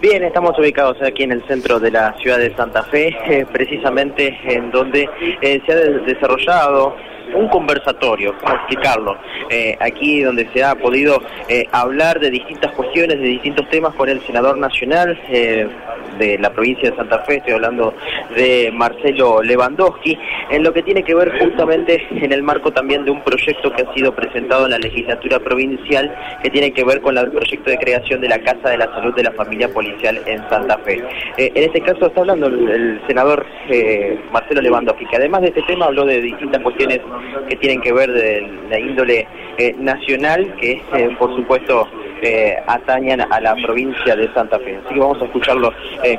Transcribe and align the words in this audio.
Bien, 0.00 0.22
estamos 0.22 0.56
ubicados 0.56 0.96
aquí 1.02 1.24
en 1.24 1.32
el 1.32 1.44
centro 1.48 1.80
de 1.80 1.90
la 1.90 2.14
ciudad 2.18 2.38
de 2.38 2.54
Santa 2.54 2.84
Fe, 2.84 3.08
eh, 3.26 3.44
precisamente 3.50 4.38
en 4.44 4.70
donde 4.70 5.08
eh, 5.42 5.60
se 5.66 5.72
ha 5.72 5.76
desarrollado 5.76 6.94
un 7.34 7.48
conversatorio, 7.48 8.32
¿cómo 8.40 8.54
explicarlo? 8.54 9.18
Eh, 9.50 9.76
aquí 9.80 10.22
donde 10.22 10.48
se 10.52 10.62
ha 10.62 10.76
podido 10.76 11.20
hablar 11.72 12.20
de 12.20 12.30
distintas 12.30 12.72
cuestiones, 12.72 13.18
de 13.18 13.26
distintos 13.26 13.68
temas 13.70 13.92
con 13.96 14.08
el 14.08 14.24
senador 14.24 14.56
nacional 14.56 15.20
de 16.18 16.38
la 16.38 16.50
provincia 16.50 16.90
de 16.90 16.96
Santa 16.96 17.20
Fe, 17.20 17.36
estoy 17.36 17.54
hablando 17.54 17.94
de 18.34 18.70
Marcelo 18.72 19.42
Lewandowski, 19.42 20.18
en 20.50 20.62
lo 20.62 20.72
que 20.72 20.82
tiene 20.82 21.02
que 21.02 21.14
ver 21.14 21.38
justamente 21.38 22.06
en 22.10 22.32
el 22.32 22.42
marco 22.42 22.70
también 22.72 23.04
de 23.04 23.10
un 23.10 23.22
proyecto 23.22 23.72
que 23.72 23.82
ha 23.82 23.94
sido 23.94 24.14
presentado 24.14 24.64
en 24.64 24.72
la 24.72 24.78
legislatura 24.78 25.38
provincial 25.38 26.14
que 26.42 26.50
tiene 26.50 26.72
que 26.72 26.84
ver 26.84 27.00
con 27.00 27.16
el 27.16 27.30
proyecto 27.30 27.70
de 27.70 27.78
creación 27.78 28.20
de 28.20 28.28
la 28.28 28.38
Casa 28.38 28.70
de 28.70 28.78
la 28.78 28.86
Salud 28.86 29.14
de 29.14 29.24
la 29.24 29.32
Familia 29.32 29.68
Policial 29.68 30.20
en 30.26 30.38
Santa 30.48 30.78
Fe. 30.78 31.02
en 31.36 31.62
este 31.62 31.80
caso 31.80 32.06
está 32.06 32.20
hablando 32.20 32.46
el, 32.46 32.68
el 32.68 33.00
senador 33.06 33.46
Marcelo 34.32 34.60
Lewandowski, 34.60 35.06
que 35.06 35.16
además 35.16 35.42
de 35.42 35.48
este 35.48 35.62
tema 35.62 35.86
habló 35.86 36.04
de 36.04 36.20
distintas 36.20 36.62
cuestiones 36.62 37.00
que 37.48 37.56
tienen 37.56 37.80
que 37.80 37.92
ver 37.92 38.10
de 38.10 38.46
la 38.70 38.78
índole 38.78 39.26
eh, 39.58 39.74
nacional, 39.78 40.54
que 40.60 40.82
eh, 40.94 41.16
por 41.18 41.34
supuesto 41.34 41.88
eh, 42.22 42.56
atañan 42.66 43.20
a 43.20 43.40
la 43.40 43.54
provincia 43.56 44.16
de 44.16 44.32
Santa 44.32 44.58
Fe. 44.58 44.76
Así 44.76 44.94
que 44.94 45.00
vamos 45.00 45.20
a 45.22 45.24
escucharlo 45.26 45.72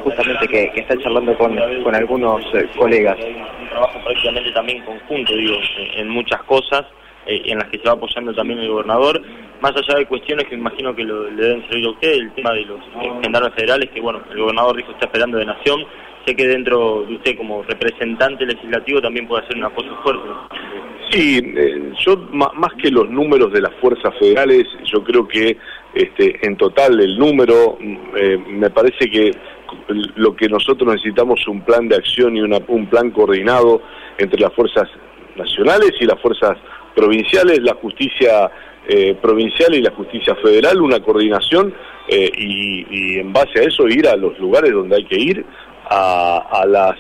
justamente 0.03 0.47
que, 0.47 0.71
está 0.75 0.97
charlando 0.97 1.37
con, 1.37 1.57
con 1.83 1.95
algunos 1.95 2.41
colegas. 2.77 3.17
Un 3.19 3.69
trabajo 3.69 3.99
prácticamente 4.03 4.51
también 4.51 4.83
conjunto, 4.83 5.33
digo, 5.35 5.55
en 5.95 6.09
muchas 6.09 6.41
cosas 6.43 6.85
en 7.25 7.57
las 7.59 7.69
que 7.69 7.77
se 7.77 7.83
va 7.85 7.93
apoyando 7.93 8.33
también 8.33 8.59
el 8.59 8.69
gobernador, 8.69 9.21
más 9.61 9.71
allá 9.75 9.99
de 9.99 10.05
cuestiones 10.05 10.47
que 10.47 10.55
imagino 10.55 10.95
que 10.95 11.03
lo, 11.03 11.29
le 11.29 11.43
deben 11.43 11.67
servir 11.69 11.85
a 11.85 11.91
usted, 11.91 12.11
el 12.11 12.31
tema 12.33 12.53
de 12.53 12.65
los 12.65 12.79
gendarmes 13.21 13.53
federales, 13.53 13.89
que 13.91 14.01
bueno, 14.01 14.21
el 14.31 14.39
gobernador 14.39 14.77
dijo 14.77 14.91
está 14.91 15.05
esperando 15.05 15.37
de 15.37 15.45
Nación, 15.45 15.85
sé 16.25 16.35
que 16.35 16.47
dentro 16.47 17.05
de 17.07 17.15
usted 17.15 17.37
como 17.37 17.63
representante 17.63 18.45
legislativo 18.45 19.01
también 19.01 19.27
puede 19.27 19.43
hacer 19.43 19.57
una 19.57 19.69
cosa 19.69 19.89
fuerte. 20.03 20.27
Sí, 21.11 21.41
eh, 21.57 21.91
yo 22.05 22.17
más 22.31 22.73
que 22.81 22.91
los 22.91 23.09
números 23.09 23.51
de 23.51 23.61
las 23.61 23.73
fuerzas 23.75 24.13
federales, 24.19 24.65
yo 24.85 25.03
creo 25.03 25.27
que 25.27 25.57
este, 25.93 26.45
en 26.45 26.55
total 26.57 26.99
el 26.99 27.17
número, 27.17 27.77
eh, 28.15 28.37
me 28.47 28.69
parece 28.69 29.09
que 29.09 29.31
lo 30.15 30.35
que 30.35 30.47
nosotros 30.47 30.93
necesitamos 30.93 31.39
es 31.41 31.47
un 31.47 31.61
plan 31.61 31.87
de 31.87 31.95
acción 31.95 32.35
y 32.35 32.41
un 32.41 32.87
plan 32.87 33.11
coordinado 33.11 33.81
entre 34.17 34.39
las 34.39 34.53
fuerzas 34.53 34.89
nacionales 35.35 35.91
y 35.99 36.05
las 36.05 36.19
fuerzas 36.21 36.57
provinciales, 36.95 37.59
la 37.61 37.75
justicia 37.75 38.51
eh, 38.87 39.15
provincial 39.21 39.73
y 39.75 39.81
la 39.81 39.91
justicia 39.91 40.35
federal, 40.35 40.81
una 40.81 40.99
coordinación 40.99 41.73
y, 42.11 42.87
y, 42.89 43.19
en 43.19 43.31
base 43.31 43.59
a 43.59 43.63
eso 43.63 43.87
ir 43.87 44.07
a 44.07 44.15
los 44.15 44.39
lugares 44.39 44.71
donde 44.71 44.95
hay 44.95 45.05
que 45.05 45.19
ir, 45.19 45.45
a, 45.89 46.65
las 46.67 46.95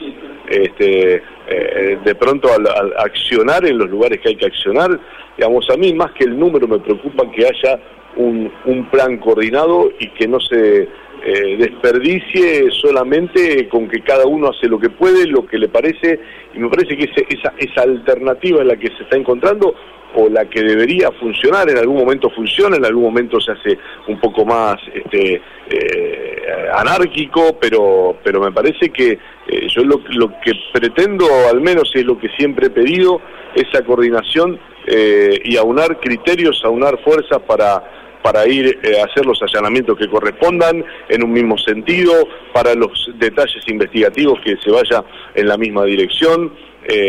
este, 0.47 1.21
eh, 1.47 1.99
de 2.03 2.15
pronto 2.15 2.49
al, 2.51 2.67
accionar 2.97 3.65
en 3.65 3.77
los 3.77 3.89
lugares 3.89 4.19
que 4.19 4.29
hay 4.29 4.35
que 4.35 4.47
accionar, 4.47 4.99
digamos, 5.37 5.69
a 5.69 5.77
mí 5.77 5.93
más 5.93 6.11
que 6.13 6.25
el 6.25 6.37
número 6.37 6.67
me 6.67 6.79
preocupa 6.79 7.29
que 7.31 7.45
haya 7.45 7.79
un, 8.15 8.51
plan 8.91 9.17
coordinado 9.17 9.91
y 9.99 10.09
que 10.09 10.27
no 10.27 10.39
se 10.39 10.81
eh, 10.81 11.57
desperdicie 11.57 12.69
solamente 12.71 13.67
con 13.69 13.87
que 13.87 14.01
cada 14.01 14.25
uno 14.25 14.49
hace 14.49 14.67
lo 14.67 14.79
que 14.79 14.89
puede, 14.89 15.27
lo 15.27 15.45
que 15.45 15.57
le 15.57 15.69
parece, 15.69 16.19
y 16.53 16.59
me 16.59 16.69
parece 16.69 16.97
que 16.97 17.05
esa, 17.05 17.53
esa 17.57 17.81
alternativa 17.81 18.61
en 18.61 18.67
la 18.67 18.77
que 18.77 18.87
se 18.87 19.03
está 19.03 19.17
encontrando 19.17 19.75
o 20.15 20.27
la 20.27 20.45
que 20.45 20.63
debería 20.63 21.11
funcionar, 21.11 21.69
en 21.69 21.77
algún 21.77 21.97
momento 21.97 22.29
funciona, 22.31 22.77
en 22.77 22.85
algún 22.85 23.03
momento 23.03 23.39
se 23.39 23.51
hace 23.51 23.77
un 24.07 24.19
poco 24.19 24.43
más 24.45 24.77
este, 24.93 25.41
eh, 25.69 26.43
anárquico, 26.73 27.57
pero, 27.59 28.17
pero 28.23 28.41
me 28.41 28.51
parece 28.51 28.89
que 28.89 29.11
eh, 29.47 29.67
yo 29.67 29.83
lo, 29.83 30.01
lo, 30.09 30.29
que 30.41 30.53
pretendo, 30.73 31.25
al 31.49 31.61
menos 31.61 31.91
es 31.93 32.05
lo 32.05 32.17
que 32.17 32.29
siempre 32.29 32.67
he 32.67 32.71
pedido, 32.71 33.21
esa 33.55 33.83
coordinación 33.83 34.59
eh, 34.87 35.39
y 35.43 35.57
aunar 35.57 35.99
criterios, 35.99 36.61
aunar 36.63 36.99
fuerzas 37.03 37.39
para, 37.47 37.98
para 38.21 38.47
ir 38.47 38.79
a 38.99 39.05
hacer 39.05 39.25
los 39.25 39.41
allanamientos 39.41 39.97
que 39.97 40.09
correspondan 40.09 40.83
en 41.07 41.23
un 41.23 41.31
mismo 41.31 41.57
sentido, 41.57 42.13
para 42.53 42.75
los 42.75 43.11
detalles 43.15 43.63
investigativos 43.67 44.39
que 44.43 44.57
se 44.57 44.71
vaya 44.71 45.03
en 45.35 45.47
la 45.47 45.57
misma 45.57 45.85
dirección. 45.85 46.51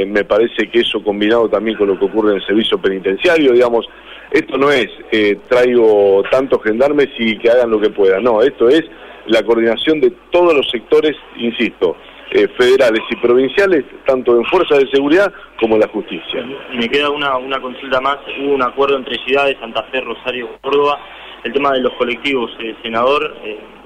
me 0.06 0.24
parece 0.24 0.68
que 0.70 0.80
eso 0.80 1.02
combinado 1.02 1.48
también 1.48 1.76
con 1.76 1.88
lo 1.88 1.98
que 1.98 2.04
ocurre 2.04 2.32
en 2.32 2.36
el 2.36 2.46
servicio 2.46 2.78
penitenciario, 2.78 3.52
digamos, 3.52 3.86
esto 4.30 4.56
no 4.56 4.70
es 4.70 4.86
eh, 5.10 5.38
traigo 5.48 6.22
tantos 6.30 6.62
gendarmes 6.62 7.08
y 7.18 7.36
que 7.38 7.50
hagan 7.50 7.70
lo 7.70 7.80
que 7.80 7.90
puedan, 7.90 8.22
no, 8.22 8.42
esto 8.42 8.68
es 8.68 8.82
la 9.26 9.42
coordinación 9.42 10.00
de 10.00 10.12
todos 10.30 10.54
los 10.54 10.70
sectores, 10.70 11.16
insisto, 11.36 11.96
eh, 12.30 12.48
federales 12.56 13.02
y 13.10 13.16
provinciales, 13.16 13.84
tanto 14.06 14.36
en 14.36 14.44
fuerzas 14.44 14.78
de 14.78 14.90
seguridad 14.90 15.32
como 15.58 15.74
en 15.74 15.80
la 15.80 15.88
justicia. 15.88 16.44
Me 16.74 16.88
queda 16.88 17.10
una, 17.10 17.36
una 17.36 17.60
consulta 17.60 18.00
más, 18.00 18.18
hubo 18.40 18.54
un 18.54 18.62
acuerdo 18.62 18.96
entre 18.96 19.16
ciudades, 19.24 19.56
Santa 19.60 19.82
Fe, 19.84 20.00
Rosario, 20.00 20.48
Córdoba, 20.60 20.98
el 21.44 21.52
tema 21.52 21.72
de 21.72 21.80
los 21.80 21.92
colectivos, 21.94 22.50
eh, 22.60 22.74
senador, 22.82 23.34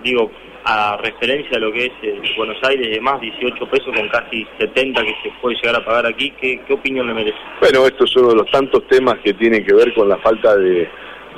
digo, 0.02 0.30
a 0.64 0.96
referencia 0.96 1.58
de 1.58 1.60
lo 1.60 1.72
que 1.72 1.86
es 1.86 1.92
eh, 2.02 2.20
Buenos 2.36 2.56
Aires, 2.62 2.90
de 2.90 3.00
más 3.00 3.20
18 3.20 3.66
pesos 3.68 3.94
con 3.94 4.08
casi 4.08 4.46
70 4.58 5.02
que 5.02 5.14
se 5.22 5.30
puede 5.40 5.56
llegar 5.56 5.76
a 5.76 5.84
pagar 5.84 6.06
aquí, 6.06 6.32
¿qué, 6.40 6.60
opinión 6.70 7.06
le 7.06 7.14
merece? 7.14 7.38
Bueno, 7.60 7.86
esto 7.86 8.04
es 8.04 8.16
uno 8.16 8.28
de 8.28 8.36
los 8.36 8.50
tantos 8.50 8.86
temas 8.88 9.16
que 9.22 9.34
tienen 9.34 9.64
que 9.64 9.74
ver 9.74 9.92
con 9.94 10.08
la 10.08 10.16
falta 10.18 10.56
de, 10.56 10.88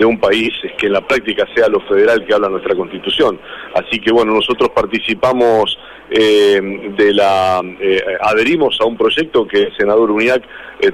un 0.05 0.21
país 0.21 0.53
es 0.62 0.73
que 0.75 0.87
en 0.87 0.93
la 0.93 1.00
práctica 1.00 1.47
sea 1.55 1.69
lo 1.69 1.81
federal 1.81 2.25
que 2.25 2.34
habla 2.34 2.50
nuestra 2.50 2.77
constitución. 2.77 3.41
Así 3.75 3.99
que 3.99 4.12
bueno, 4.12 4.34
nosotros 4.34 4.69
participamos 4.69 5.78
eh, 6.11 6.93
de 6.97 7.15
la, 7.15 7.61
eh, 7.81 8.00
adherimos 8.21 8.78
a 8.81 8.84
un 8.84 8.97
proyecto 8.97 9.47
que 9.47 9.65
el 9.65 9.77
senador 9.77 10.11
Uniac 10.11 10.43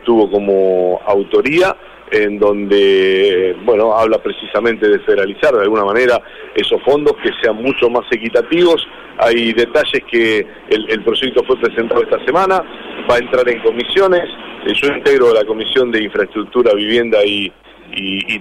tuvo 0.05 0.31
como 0.31 1.01
autoría, 1.07 1.77
en 2.13 2.39
donde, 2.39 3.57
bueno, 3.65 3.95
habla 3.97 4.23
precisamente 4.23 4.87
de 4.87 5.01
federalizar 5.01 5.55
de 5.55 5.63
alguna 5.63 5.85
manera 5.85 6.21
esos 6.55 6.81
fondos 6.83 7.15
que 7.23 7.31
sean 7.43 7.57
mucho 7.57 7.89
más 7.89 8.05
equitativos. 8.11 8.87
Hay 9.19 9.53
detalles 9.55 10.03
que 10.11 10.47
el, 10.69 11.03
proyecto 11.03 11.43
fue 11.45 11.57
presentado 11.59 12.03
esta 12.03 12.23
semana, 12.25 12.63
va 13.11 13.15
a 13.15 13.19
entrar 13.19 13.49
en 13.49 13.61
comisiones. 13.61 14.25
Eh, 14.67 14.75
yo 14.75 14.89
integro 14.89 15.33
la 15.33 15.45
Comisión 15.45 15.91
de 15.91 16.03
Infraestructura, 16.03 16.75
Vivienda 16.75 17.25
y, 17.25 17.51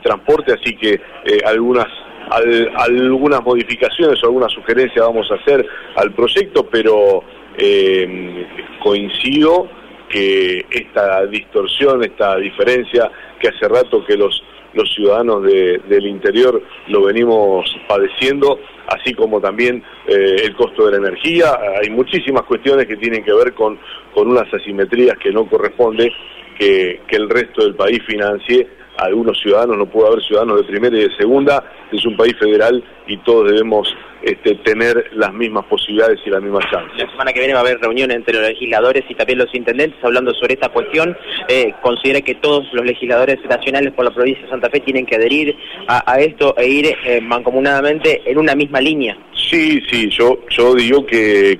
Transporte, 0.03 0.53
así 0.53 0.75
que 0.75 0.93
eh, 0.93 1.41
algunas 1.45 1.87
algunas 2.29 3.43
modificaciones 3.43 4.21
o 4.23 4.27
algunas 4.27 4.51
sugerencias 4.51 5.05
vamos 5.05 5.29
a 5.31 5.35
hacer 5.35 5.65
al 5.95 6.13
proyecto, 6.13 6.67
pero 6.69 7.23
eh, 7.57 8.45
coincido 8.81 9.67
que 10.09 10.65
esta 10.69 11.25
distorsión, 11.25 12.03
esta 12.03 12.35
diferencia 12.37 13.09
que 13.39 13.47
hace 13.47 13.67
rato 13.67 14.03
que 14.05 14.17
los, 14.17 14.43
los 14.73 14.93
ciudadanos 14.93 15.43
del 15.43 16.05
interior 16.05 16.61
lo 16.87 17.03
venimos 17.03 17.65
padeciendo, 17.87 18.59
así 18.87 19.13
como 19.13 19.39
también 19.39 19.83
eh, 20.07 20.35
el 20.43 20.55
costo 20.55 20.85
de 20.85 20.91
la 20.91 21.07
energía. 21.07 21.57
Hay 21.81 21.89
muchísimas 21.89 22.43
cuestiones 22.43 22.87
que 22.87 22.97
tienen 22.97 23.23
que 23.23 23.33
ver 23.33 23.53
con, 23.53 23.79
con 24.13 24.29
unas 24.29 24.53
asimetrías 24.53 25.17
que 25.17 25.31
no 25.31 25.45
corresponde 25.45 26.11
que, 26.57 27.01
que 27.07 27.15
el 27.15 27.29
resto 27.29 27.63
del 27.63 27.75
país 27.75 28.01
financie 28.05 28.67
algunos 29.05 29.39
ciudadanos, 29.39 29.77
no 29.77 29.85
puede 29.85 30.07
haber 30.07 30.23
ciudadanos 30.23 30.57
de 30.57 30.63
primera 30.63 30.97
y 30.97 31.07
de 31.07 31.15
segunda, 31.15 31.63
es 31.91 32.05
un 32.05 32.15
país 32.15 32.35
federal 32.39 32.83
y 33.07 33.17
todos 33.17 33.51
debemos 33.51 33.93
este, 34.21 34.55
tener 34.55 35.09
las 35.13 35.33
mismas 35.33 35.65
posibilidades 35.65 36.19
y 36.25 36.29
las 36.29 36.41
mismas 36.41 36.63
chances. 36.71 36.97
La 36.97 37.09
semana 37.09 37.33
que 37.33 37.39
viene 37.39 37.53
va 37.53 37.59
a 37.59 37.63
haber 37.63 37.79
reunión 37.79 38.11
entre 38.11 38.35
los 38.35 38.47
legisladores 38.49 39.03
y 39.09 39.15
también 39.15 39.39
los 39.39 39.53
intendentes 39.53 40.03
hablando 40.03 40.33
sobre 40.35 40.53
esta 40.53 40.69
cuestión. 40.69 41.17
Eh, 41.47 41.73
¿Considera 41.81 42.21
que 42.21 42.35
todos 42.35 42.71
los 42.73 42.85
legisladores 42.85 43.39
nacionales 43.49 43.93
por 43.93 44.05
la 44.05 44.11
provincia 44.11 44.43
de 44.43 44.49
Santa 44.49 44.69
Fe 44.69 44.79
tienen 44.81 45.05
que 45.05 45.15
adherir 45.15 45.57
a, 45.87 46.19
esto 46.19 46.55
e 46.57 46.67
ir 46.67 46.95
eh, 47.05 47.19
mancomunadamente 47.21 48.21
en 48.29 48.37
una 48.37 48.55
misma 48.55 48.79
línea? 48.79 49.17
Sí, 49.33 49.81
sí, 49.89 50.09
yo, 50.09 50.39
yo 50.49 50.75
digo 50.75 51.05
que 51.05 51.59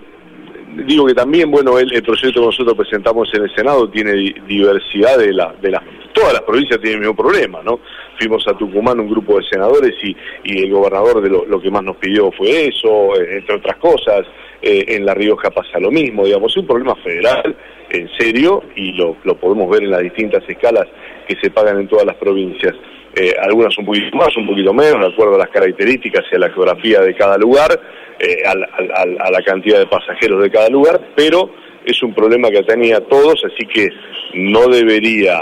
digo 0.85 1.05
que 1.05 1.13
también, 1.13 1.51
bueno, 1.51 1.77
el, 1.79 1.89
proyecto 2.03 2.39
que 2.39 2.45
nosotros 2.45 2.75
presentamos 2.75 3.29
en 3.33 3.43
el 3.43 3.55
Senado 3.55 3.89
tiene 3.89 4.13
diversidad 4.47 5.17
de, 5.17 5.33
la, 5.33 5.53
de 5.61 5.71
las... 5.71 5.83
Todas 6.21 6.33
las 6.33 6.43
provincias 6.43 6.79
tienen 6.79 7.01
el 7.01 7.07
mismo 7.07 7.15
problema, 7.15 7.63
¿no? 7.63 7.79
Fuimos 8.19 8.47
a 8.47 8.53
Tucumán 8.53 8.99
un 8.99 9.09
grupo 9.09 9.39
de 9.39 9.47
senadores 9.49 9.93
y, 10.03 10.15
y 10.43 10.65
el 10.65 10.71
gobernador 10.71 11.19
de 11.21 11.29
lo, 11.29 11.59
que 11.59 11.71
más 11.71 11.83
nos 11.83 11.97
pidió 11.97 12.31
fue 12.31 12.67
eso, 12.67 13.19
eh, 13.19 13.37
entre 13.37 13.55
otras 13.55 13.77
cosas. 13.77 14.21
Eh, 14.61 14.85
en 14.89 15.05
La 15.05 15.15
Rioja 15.15 15.49
pasa 15.49 15.79
lo 15.79 15.89
mismo, 15.89 16.23
digamos, 16.23 16.51
es 16.51 16.57
un 16.57 16.67
problema 16.67 16.93
federal, 16.97 17.55
en 17.89 18.07
serio, 18.19 18.63
y 18.75 18.91
lo, 18.91 19.17
lo 19.23 19.35
podemos 19.35 19.67
ver 19.71 19.81
en 19.81 19.89
las 19.89 20.01
distintas 20.01 20.47
escalas 20.47 20.85
que 21.27 21.35
se 21.41 21.49
pagan 21.49 21.79
en 21.79 21.87
todas 21.87 22.05
las 22.05 22.15
provincias. 22.17 22.75
Eh, 23.13 23.33
algunas 23.41 23.77
un 23.77 23.85
poquito 23.85 24.15
más, 24.15 24.35
un 24.37 24.47
poquito 24.47 24.73
menos, 24.73 25.01
de 25.01 25.07
acuerdo 25.07 25.35
a 25.35 25.39
las 25.39 25.49
características 25.49 26.23
y 26.31 26.35
a 26.35 26.39
la 26.39 26.49
geografía 26.49 27.01
de 27.01 27.13
cada 27.15 27.37
lugar, 27.37 27.77
eh, 28.19 28.43
a, 28.45 28.55
la 28.55 29.41
cantidad 29.43 29.79
de 29.79 29.87
pasajeros 29.87 30.41
de 30.41 30.49
cada 30.49 30.69
lugar, 30.69 31.09
pero 31.15 31.49
es 31.83 32.01
un 32.03 32.13
problema 32.13 32.49
que 32.49 32.63
tenía 32.63 32.97
a 32.97 33.01
todos, 33.01 33.43
así 33.43 33.65
que 33.65 33.89
no 34.35 34.67
debería, 34.67 35.39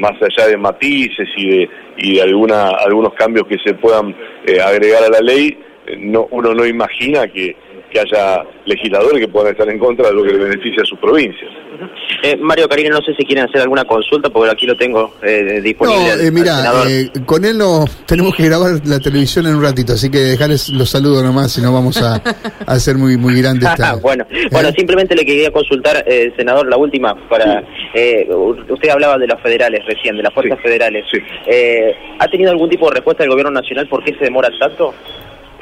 más 0.00 0.12
allá 0.22 0.48
de 0.48 0.56
matices 0.56 1.28
y 1.36 1.48
de, 1.48 1.70
y 1.98 2.14
de 2.16 2.22
alguna, 2.22 2.70
algunos 2.70 3.14
cambios 3.14 3.46
que 3.46 3.58
se 3.64 3.74
puedan 3.74 4.14
eh, 4.46 4.60
agregar 4.60 5.04
a 5.04 5.08
la 5.08 5.20
ley, 5.20 5.58
no, 5.98 6.26
uno 6.30 6.54
no 6.54 6.66
imagina 6.66 7.28
que, 7.28 7.56
que 7.90 8.00
haya 8.00 8.42
legisladores 8.66 9.20
que 9.20 9.28
puedan 9.28 9.52
estar 9.52 9.68
en 9.68 9.78
contra 9.78 10.08
de 10.08 10.14
lo 10.14 10.22
que 10.22 10.32
le 10.32 10.38
beneficia 10.38 10.82
a 10.82 10.86
sus 10.86 10.98
provincias. 10.98 11.50
Eh, 12.22 12.36
Mario 12.36 12.68
Karina, 12.68 12.90
no 12.90 13.00
sé 13.02 13.14
si 13.14 13.24
quieren 13.24 13.44
hacer 13.44 13.62
alguna 13.62 13.84
consulta, 13.84 14.28
porque 14.28 14.50
aquí 14.50 14.66
lo 14.66 14.76
tengo 14.76 15.14
eh, 15.22 15.60
disponible. 15.62 16.16
No, 16.16 16.22
eh, 16.22 16.30
mira, 16.30 16.84
eh, 16.86 17.10
con 17.24 17.44
él 17.44 17.58
no 17.58 17.84
tenemos 18.06 18.34
que 18.36 18.44
grabar 18.44 18.72
la 18.84 19.00
televisión 19.00 19.46
en 19.46 19.56
un 19.56 19.62
ratito, 19.62 19.94
así 19.94 20.10
que 20.10 20.18
dejarles 20.18 20.68
los 20.70 20.90
saludos 20.90 21.22
nomás, 21.22 21.52
si 21.52 21.62
no 21.62 21.72
vamos 21.72 22.00
a, 22.02 22.16
a 22.16 22.72
hacer 22.72 22.96
muy 22.96 23.16
muy 23.16 23.40
grande 23.40 23.66
esta. 23.66 23.94
bueno, 24.02 24.26
bueno, 24.50 24.68
¿Eh? 24.68 24.74
simplemente 24.76 25.14
le 25.14 25.24
quería 25.24 25.50
consultar, 25.50 26.04
eh, 26.06 26.32
senador, 26.36 26.68
la 26.68 26.76
última, 26.76 27.14
para 27.28 27.64
usted 28.68 28.88
hablaba 28.90 29.18
de 29.18 29.26
los 29.26 29.40
federales 29.40 29.84
recién, 29.86 30.16
de 30.16 30.22
las 30.22 30.32
fuerzas 30.34 30.58
sí, 30.58 30.62
federales. 30.62 31.04
Sí. 31.10 31.18
¿Ha 32.18 32.28
tenido 32.28 32.50
algún 32.50 32.68
tipo 32.68 32.88
de 32.88 32.96
respuesta 32.96 33.22
del 33.22 33.30
gobierno 33.30 33.52
nacional 33.52 33.88
por 33.88 34.04
qué 34.04 34.14
se 34.14 34.24
demora 34.24 34.48
tanto? 34.58 34.94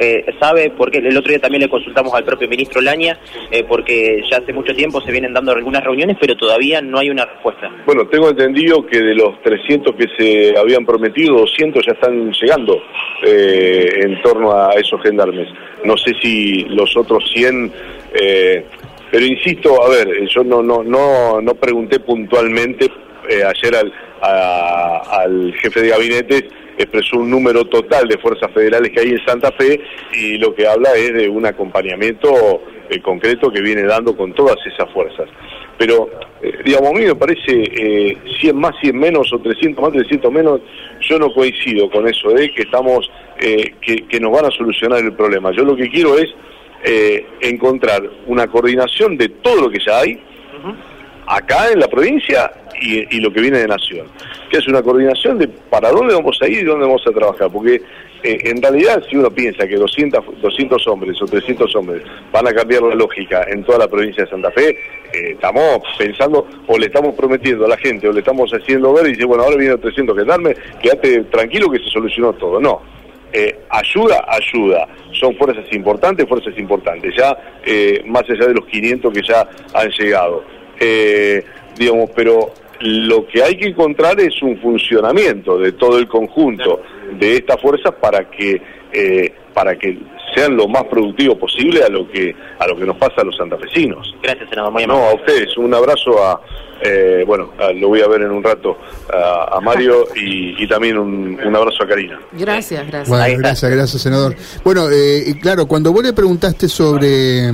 Eh, 0.00 0.24
sabe, 0.38 0.70
porque 0.76 0.98
el 0.98 1.16
otro 1.16 1.30
día 1.30 1.40
también 1.40 1.62
le 1.62 1.68
consultamos 1.68 2.14
al 2.14 2.24
propio 2.24 2.48
ministro 2.48 2.80
Laña, 2.80 3.18
eh, 3.50 3.64
porque 3.64 4.22
ya 4.30 4.38
hace 4.38 4.52
mucho 4.52 4.72
tiempo 4.72 5.00
se 5.00 5.10
vienen 5.10 5.32
dando 5.32 5.50
algunas 5.50 5.82
reuniones, 5.82 6.16
pero 6.20 6.36
todavía 6.36 6.80
no 6.80 6.98
hay 6.98 7.10
una 7.10 7.24
respuesta. 7.24 7.68
Bueno, 7.84 8.06
tengo 8.06 8.28
entendido 8.28 8.86
que 8.86 9.00
de 9.00 9.14
los 9.16 9.42
300 9.42 9.96
que 9.96 10.06
se 10.16 10.56
habían 10.56 10.86
prometido, 10.86 11.38
200 11.38 11.84
ya 11.84 11.92
están 11.92 12.30
llegando 12.30 12.80
eh, 13.24 13.88
en 14.04 14.22
torno 14.22 14.52
a 14.52 14.70
esos 14.74 15.02
gendarmes. 15.02 15.48
No 15.84 15.96
sé 15.96 16.14
si 16.22 16.64
los 16.64 16.96
otros 16.96 17.28
100... 17.34 17.72
Eh, 18.20 18.64
pero 19.10 19.24
insisto, 19.24 19.82
a 19.82 19.88
ver, 19.88 20.28
yo 20.28 20.44
no 20.44 20.62
no 20.62 20.82
no 20.82 21.40
no 21.40 21.54
pregunté 21.54 21.98
puntualmente 21.98 22.90
ayer 23.26 23.74
al, 23.74 23.92
al 24.20 25.54
jefe 25.54 25.80
de 25.80 25.88
gabinete 25.88 26.48
expresó 26.78 27.18
un 27.18 27.30
número 27.30 27.64
total 27.64 28.08
de 28.08 28.18
fuerzas 28.18 28.50
federales 28.52 28.90
que 28.92 29.00
hay 29.00 29.10
en 29.10 29.24
Santa 29.26 29.52
Fe 29.52 29.80
y 30.14 30.38
lo 30.38 30.54
que 30.54 30.66
habla 30.66 30.94
es 30.94 31.12
de 31.12 31.28
un 31.28 31.44
acompañamiento 31.44 32.62
eh, 32.88 33.00
concreto 33.02 33.50
que 33.50 33.60
viene 33.60 33.82
dando 33.82 34.16
con 34.16 34.32
todas 34.32 34.56
esas 34.66 34.90
fuerzas. 34.92 35.28
Pero, 35.76 36.08
eh, 36.42 36.58
digamos, 36.64 36.90
a 36.90 36.92
mí 36.94 37.04
me 37.04 37.14
parece 37.14 37.52
eh, 37.52 38.16
100 38.40 38.56
más, 38.56 38.74
100 38.80 38.98
menos 38.98 39.32
o 39.32 39.38
300 39.38 39.82
más, 39.82 39.92
300 39.92 40.32
menos, 40.32 40.60
yo 41.00 41.18
no 41.18 41.32
coincido 41.32 41.90
con 41.90 42.08
eso 42.08 42.30
de 42.30 42.50
que 42.50 42.62
estamos, 42.62 43.10
eh, 43.40 43.74
que, 43.80 44.06
que, 44.08 44.20
nos 44.20 44.32
van 44.32 44.46
a 44.46 44.50
solucionar 44.50 45.04
el 45.04 45.12
problema. 45.12 45.52
Yo 45.52 45.64
lo 45.64 45.76
que 45.76 45.88
quiero 45.88 46.18
es 46.18 46.34
eh, 46.84 47.26
encontrar 47.40 48.02
una 48.26 48.46
coordinación 48.46 49.16
de 49.16 49.28
todo 49.28 49.62
lo 49.62 49.70
que 49.70 49.80
ya 49.84 49.98
hay, 49.98 50.20
acá 51.28 51.70
en 51.70 51.80
la 51.80 51.88
provincia 51.88 52.50
y, 52.80 53.20
lo 53.20 53.32
que 53.32 53.40
viene 53.40 53.58
de 53.58 53.68
Nación, 53.68 54.06
que 54.50 54.58
es 54.58 54.68
una 54.68 54.82
coordinación 54.82 55.38
de 55.38 55.48
para 55.48 55.90
dónde 55.90 56.14
vamos 56.14 56.38
a 56.40 56.48
ir 56.48 56.60
y 56.60 56.64
dónde 56.64 56.86
vamos 56.86 57.02
a 57.06 57.10
trabajar, 57.10 57.50
porque 57.50 57.82
eh, 58.22 58.38
en 58.44 58.62
realidad 58.62 59.02
si 59.08 59.16
uno 59.16 59.30
piensa 59.30 59.66
que 59.66 59.76
200, 59.76 60.40
200 60.40 60.86
hombres 60.86 61.20
o 61.20 61.26
300 61.26 61.74
hombres 61.74 62.02
van 62.32 62.46
a 62.46 62.52
cambiar 62.52 62.82
la 62.82 62.94
lógica 62.94 63.44
en 63.48 63.64
toda 63.64 63.78
la 63.78 63.88
provincia 63.88 64.24
de 64.24 64.30
Santa 64.30 64.50
Fe, 64.52 64.70
eh, 64.70 65.32
estamos 65.32 65.80
pensando 65.98 66.46
o 66.66 66.78
le 66.78 66.86
estamos 66.86 67.14
prometiendo 67.14 67.64
a 67.64 67.68
la 67.68 67.76
gente 67.76 68.08
o 68.08 68.12
le 68.12 68.20
estamos 68.20 68.50
haciendo 68.52 68.92
ver 68.92 69.06
y 69.06 69.10
dice, 69.10 69.24
bueno, 69.24 69.42
ahora 69.42 69.56
vienen 69.56 69.80
300 69.80 70.16
gendarmes, 70.16 70.56
quédate 70.80 71.24
tranquilo 71.24 71.70
que 71.70 71.78
se 71.80 71.90
solucionó 71.90 72.32
todo. 72.34 72.60
No, 72.60 72.80
eh, 73.32 73.58
ayuda, 73.68 74.24
ayuda. 74.28 74.88
Son 75.12 75.36
fuerzas 75.36 75.64
importantes, 75.72 76.26
fuerzas 76.28 76.56
importantes, 76.58 77.14
ya 77.16 77.36
eh, 77.64 78.02
más 78.06 78.22
allá 78.30 78.46
de 78.46 78.54
los 78.54 78.66
500 78.66 79.12
que 79.12 79.22
ya 79.22 79.46
han 79.74 79.90
llegado 79.90 80.57
eh, 80.80 81.44
digamos, 81.76 82.10
pero 82.14 82.52
lo 82.80 83.26
que 83.26 83.42
hay 83.42 83.56
que 83.56 83.68
encontrar 83.68 84.20
es 84.20 84.40
un 84.42 84.58
funcionamiento 84.58 85.58
de 85.58 85.72
todo 85.72 85.98
el 85.98 86.06
conjunto 86.06 86.82
de 87.18 87.36
estas 87.36 87.60
fuerzas 87.60 87.94
para 88.00 88.28
que 88.30 88.60
eh, 88.92 89.32
para 89.52 89.76
que 89.76 89.98
sean 90.34 90.56
lo 90.56 90.68
más 90.68 90.84
productivo 90.84 91.36
posible 91.36 91.82
a 91.82 91.88
lo 91.88 92.08
que 92.08 92.34
a 92.58 92.66
lo 92.66 92.76
que 92.76 92.84
nos 92.84 92.96
pasa 92.96 93.22
a 93.22 93.24
los 93.24 93.36
santafesinos. 93.36 94.14
Gracias, 94.22 94.48
senador. 94.48 94.72
Muy 94.72 94.86
no, 94.86 94.94
a 94.94 95.14
ustedes. 95.14 95.56
Un 95.56 95.74
abrazo 95.74 96.22
a 96.22 96.40
eh, 96.80 97.24
bueno, 97.26 97.50
lo 97.74 97.88
voy 97.88 98.02
a 98.02 98.06
ver 98.06 98.22
en 98.22 98.30
un 98.30 98.42
rato 98.42 98.78
a, 99.12 99.56
a 99.56 99.60
Mario 99.60 100.04
y, 100.14 100.62
y 100.62 100.68
también 100.68 100.96
un, 100.96 101.38
un, 101.44 101.56
abrazo 101.56 101.82
a 101.82 101.88
Karina. 101.88 102.20
Gracias, 102.32 102.86
gracias. 102.86 103.08
Bueno, 103.08 103.38
gracias, 103.38 103.70
gracias, 103.70 104.00
senador. 104.00 104.36
Bueno, 104.62 104.88
eh, 104.90 105.34
claro, 105.42 105.66
cuando 105.66 105.92
vos 105.92 106.04
le 106.04 106.12
preguntaste 106.12 106.68
sobre 106.68 107.50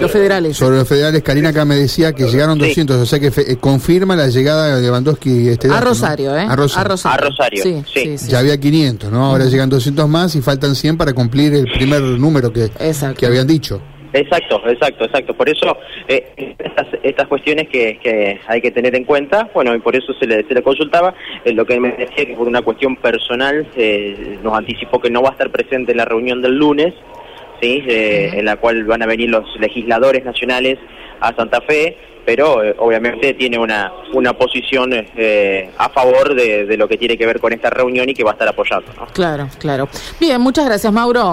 los 0.00 0.10
federales, 0.10 0.56
sobre 0.56 0.76
los 0.76 0.88
federales, 0.88 1.22
Karina 1.22 1.50
acá 1.50 1.64
me 1.64 1.76
decía 1.76 2.12
que 2.12 2.24
llegaron 2.24 2.58
200, 2.58 2.96
sí. 2.96 3.02
o 3.02 3.06
sea 3.06 3.20
que 3.20 3.30
fe, 3.30 3.52
eh, 3.52 3.56
confirma 3.56 4.16
la 4.16 4.28
llegada 4.28 4.76
de 4.76 4.82
Lewandowski 4.82 5.48
este 5.48 5.68
dato, 5.68 5.78
a 5.78 5.88
Rosario, 5.88 6.30
¿no? 6.30 6.38
¿eh? 6.38 6.46
A 6.48 6.56
Rosario. 6.56 6.86
A 6.86 6.88
Rosario. 6.88 7.24
A 7.24 7.28
Rosario. 7.28 7.62
Sí, 7.62 7.82
sí, 7.92 8.18
sí, 8.18 8.30
Ya 8.30 8.38
había 8.38 8.58
500, 8.58 9.10
¿no? 9.10 9.26
Ahora 9.26 9.46
llegan 9.46 9.68
200 9.68 10.08
más 10.08 10.34
y 10.36 10.42
faltan 10.42 10.74
100 10.74 10.96
para 10.96 11.12
cumplir 11.12 11.54
el 11.54 11.66
primer 11.66 12.02
número 12.02 12.52
que, 12.52 12.70
que 13.16 13.26
habían 13.26 13.46
dicho. 13.46 13.80
Exacto, 14.12 14.62
exacto, 14.66 15.04
exacto. 15.04 15.34
Por 15.34 15.48
eso 15.48 15.76
eh, 16.08 16.54
estas, 16.58 16.86
estas 17.02 17.26
cuestiones 17.28 17.68
que, 17.68 17.98
que, 17.98 18.40
hay 18.46 18.60
que 18.60 18.70
tener 18.70 18.94
en 18.94 19.04
cuenta, 19.04 19.50
bueno, 19.52 19.74
y 19.74 19.80
por 19.80 19.94
eso 19.96 20.12
se 20.14 20.26
le, 20.26 20.44
se 20.44 20.54
le 20.54 20.62
consultaba, 20.62 21.14
eh, 21.44 21.52
lo 21.52 21.66
que 21.66 21.78
me 21.78 21.92
decía 21.92 22.24
que 22.24 22.34
por 22.34 22.48
una 22.48 22.62
cuestión 22.62 22.96
personal 22.96 23.66
eh, 23.76 24.38
nos 24.42 24.54
anticipó 24.54 25.00
que 25.00 25.10
no 25.10 25.22
va 25.22 25.30
a 25.30 25.32
estar 25.32 25.50
presente 25.50 25.92
en 25.92 25.98
la 25.98 26.04
reunión 26.04 26.40
del 26.40 26.56
lunes, 26.56 26.94
sí, 27.60 27.84
eh, 27.86 28.30
en 28.34 28.44
la 28.44 28.56
cual 28.56 28.84
van 28.84 29.02
a 29.02 29.06
venir 29.06 29.30
los 29.30 29.44
legisladores 29.58 30.24
nacionales 30.24 30.78
a 31.20 31.34
Santa 31.34 31.60
Fe, 31.60 31.96
pero 32.24 32.62
eh, 32.62 32.74
obviamente 32.78 33.32
tiene 33.34 33.58
una, 33.58 33.90
una 34.12 34.34
posición 34.34 34.90
eh, 34.92 35.70
a 35.78 35.88
favor 35.88 36.34
de, 36.34 36.66
de, 36.66 36.76
lo 36.76 36.86
que 36.86 36.98
tiene 36.98 37.16
que 37.16 37.24
ver 37.24 37.40
con 37.40 37.52
esta 37.54 37.70
reunión 37.70 38.08
y 38.08 38.14
que 38.14 38.22
va 38.22 38.30
a 38.30 38.34
estar 38.34 38.48
apoyando. 38.48 38.92
¿no? 38.98 39.06
Claro, 39.06 39.48
claro. 39.58 39.88
Bien, 40.20 40.38
muchas 40.40 40.66
gracias, 40.66 40.92
Mauro. 40.92 41.24